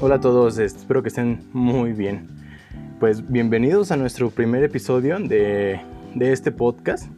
[0.00, 2.28] Hola a todos, espero que estén muy bien.
[3.00, 5.80] Pues bienvenidos a nuestro primer episodio de,
[6.20, 7.10] este podcast.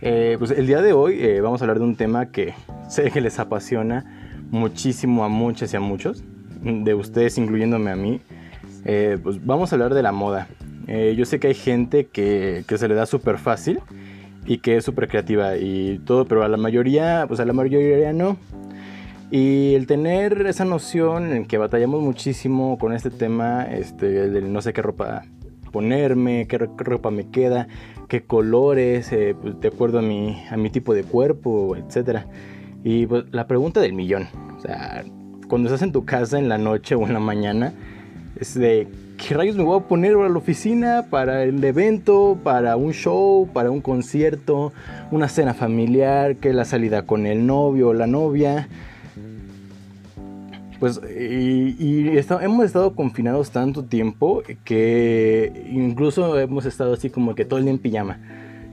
[0.00, 2.54] Eh, pues el día de hoy eh, vamos a hablar de un tema que
[2.88, 6.24] sé que les apasiona muchísimo a muchas y a muchos,
[6.60, 8.20] de ustedes incluyéndome a mí.
[8.84, 10.48] Eh, pues vamos a hablar de la moda.
[10.88, 13.78] yo sé que hay gente que, que se le da súper fácil
[14.44, 18.12] y que es súper creativa y todo, pero a la mayoría, pues a la mayoría
[18.12, 18.38] no.
[19.32, 24.60] Y el tener esa noción en que batallamos muchísimo con este tema, este, del no
[24.60, 25.22] sé qué ropa
[25.70, 27.66] ponerme, qué, ropa me queda,
[28.08, 32.26] qué colores, eh, pues, de acuerdo a mi, a mi tipo de cuerpo, etc.
[32.84, 35.02] Y pues, la pregunta del millón, o sea,
[35.48, 37.72] cuando estás en tu casa en la noche o en la mañana,
[38.38, 42.76] es de qué rayos me voy a poner a la oficina para el evento, para
[42.76, 44.74] un show, para un concierto,
[45.10, 48.68] una cena familiar, que la salida con el novio o la novia.
[50.82, 52.08] Pues, y,
[52.40, 57.74] hemos estado confinados tanto tiempo que incluso hemos estado así como que todo el día
[57.74, 58.18] en pijama.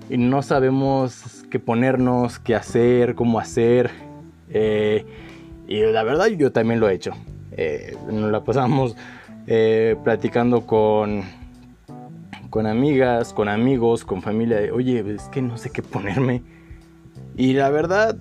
[0.09, 3.91] Y no sabemos qué ponernos, qué hacer, cómo hacer.
[4.49, 5.05] Eh,
[5.67, 7.11] y la verdad yo también lo he hecho.
[7.51, 8.95] Eh, nos la pasamos
[9.45, 11.21] eh, platicando con,
[12.49, 14.61] con amigas, con amigos, con familia.
[14.73, 16.41] Oye, es que no sé qué ponerme.
[17.37, 18.17] Y la verdad,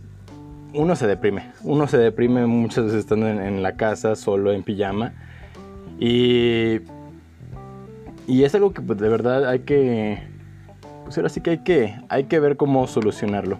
[0.74, 1.52] uno se deprime.
[1.62, 5.12] Uno se deprime muchas veces estando en, la casa, solo en pijama.
[5.98, 6.80] Y,
[8.26, 10.22] y es algo que pues, de verdad hay que...
[11.04, 13.58] Pues ahora sí que hay que, hay que ver cómo solucionarlo.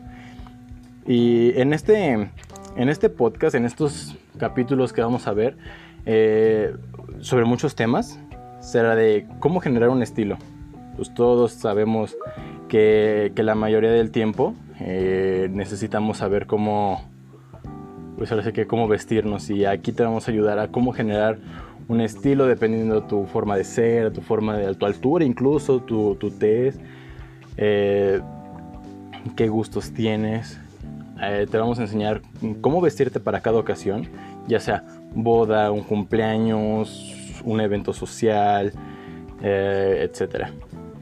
[1.06, 5.56] Y en este, en este podcast, en estos capítulos que vamos a ver,
[6.04, 6.76] eh,
[7.20, 8.20] sobre muchos temas,
[8.60, 10.36] será de cómo generar un estilo.
[10.96, 12.18] Pues todos sabemos
[12.68, 17.02] que, que la mayoría del tiempo eh, necesitamos saber cómo,
[18.16, 21.38] pues ahora que cómo vestirnos y aquí te vamos a ayudar a cómo generar
[21.88, 26.14] un estilo dependiendo de tu forma de ser, tu forma de tu altura, incluso tu,
[26.16, 26.80] tu test,
[27.56, 28.20] eh,
[29.36, 30.60] qué gustos tienes.
[31.20, 32.22] Eh, te vamos a enseñar
[32.60, 34.08] cómo vestirte para cada ocasión,
[34.46, 34.84] ya sea
[35.14, 38.72] boda, un cumpleaños, un evento social,
[39.42, 40.52] etcétera.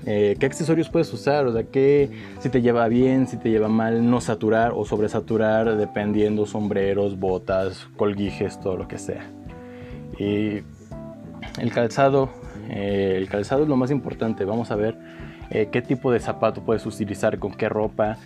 [0.09, 2.09] Eh, qué accesorios puedes usar, o sea, qué,
[2.39, 7.89] si te lleva bien, si te lleva mal, no saturar o sobresaturar, dependiendo sombreros, botas,
[7.97, 9.28] colguijes, todo lo que sea.
[10.17, 10.62] Y
[11.61, 12.31] el calzado,
[12.71, 14.97] eh, el calzado es lo más importante, vamos a ver
[15.50, 18.17] eh, qué tipo de zapato puedes utilizar, con qué ropa,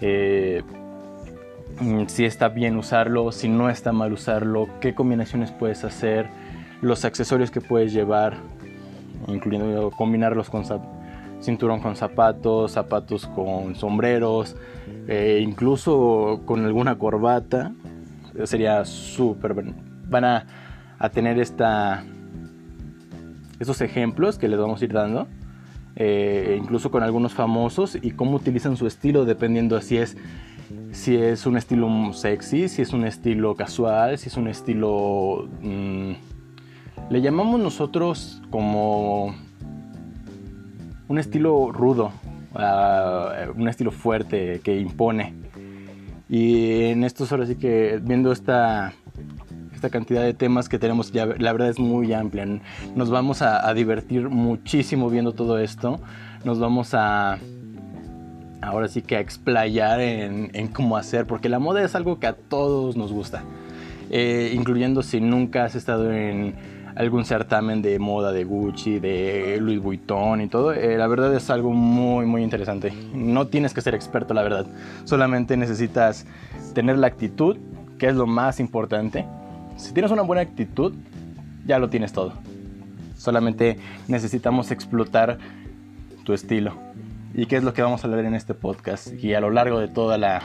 [0.00, 6.30] mm, si está bien usarlo, si no está mal usarlo, qué combinaciones puedes hacer,
[6.80, 8.38] los accesorios que puedes llevar,
[9.26, 10.64] incluyendo combinarlos con
[11.40, 14.56] cinturón con zapatos, zapatos con sombreros,
[15.06, 17.72] eh, incluso con alguna corbata.
[18.44, 19.54] Sería súper...
[20.08, 20.46] Van a,
[21.12, 22.04] tener esta,
[23.58, 25.26] estos ejemplos que les vamos a ir dando.
[25.96, 30.16] Eh, incluso con algunos famosos y cómo utilizan su estilo dependiendo si es
[30.92, 35.48] si es un estilo sexy, si es un estilo casual, si es un estilo...
[35.62, 36.12] Mm,
[37.10, 39.34] le llamamos nosotros como
[41.08, 42.12] un estilo rudo,
[42.54, 45.34] uh, un estilo fuerte que impone.
[46.28, 48.92] Y en estos ahora sí que viendo esta,
[49.74, 52.46] esta cantidad de temas que tenemos, ya, la verdad es muy amplia.
[52.94, 56.00] Nos vamos a, divertir muchísimo viendo todo esto.
[56.44, 57.38] Nos vamos a
[58.60, 62.26] ahora sí que a explayar en, en, cómo hacer, porque la moda es algo que
[62.26, 63.44] a todos nos gusta,
[64.10, 66.54] eh, incluyendo si nunca has estado en
[66.98, 71.48] algún certamen de moda de Gucci, de Louis Vuitton y todo, eh, la verdad es
[71.48, 72.92] algo muy, muy interesante.
[73.14, 74.66] No tienes que ser experto, la verdad.
[75.04, 76.26] Solamente necesitas
[76.74, 77.56] tener la actitud,
[78.00, 79.24] que es lo más importante.
[79.76, 80.92] Si tienes una buena actitud,
[81.66, 82.32] ya lo tienes todo.
[83.16, 83.78] Solamente
[84.08, 85.38] necesitamos explotar
[86.24, 86.74] tu estilo.
[87.32, 89.78] ¿Y qué es lo que vamos a hablar en este podcast y a lo largo
[89.78, 90.42] de toda la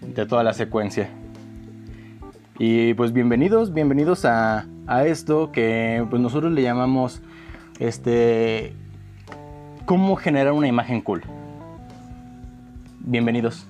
[0.00, 1.08] de toda la secuencia?
[2.58, 7.22] Y pues bienvenidos, bienvenidos a a esto que pues nosotros le llamamos
[7.78, 8.74] este
[9.86, 11.22] cómo generar una imagen cool.
[12.98, 13.66] Bienvenidos.